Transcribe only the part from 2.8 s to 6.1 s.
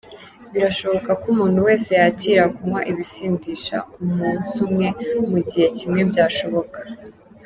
ibisindisha, umunsi umwe, mu gihe kimwe